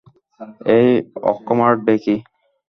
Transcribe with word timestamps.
এই 0.75 0.89
অকর্মার 1.31 1.73
ঢেঁকি! 1.85 2.15